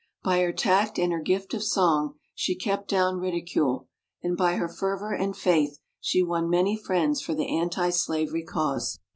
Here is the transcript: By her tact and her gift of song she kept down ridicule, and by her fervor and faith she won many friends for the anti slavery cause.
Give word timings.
By 0.23 0.39
her 0.39 0.51
tact 0.51 0.97
and 0.97 1.11
her 1.11 1.19
gift 1.21 1.53
of 1.53 1.61
song 1.63 2.15
she 2.33 2.55
kept 2.55 2.87
down 2.89 3.17
ridicule, 3.17 3.87
and 4.23 4.35
by 4.35 4.55
her 4.55 4.67
fervor 4.67 5.13
and 5.13 5.37
faith 5.37 5.77
she 5.99 6.23
won 6.23 6.49
many 6.49 6.75
friends 6.75 7.21
for 7.21 7.35
the 7.35 7.55
anti 7.55 7.91
slavery 7.91 8.43
cause. 8.43 8.99